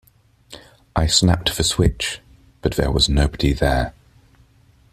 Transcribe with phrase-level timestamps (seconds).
[0.95, 2.21] I snapped the switch,
[2.63, 3.93] but there was nobody there.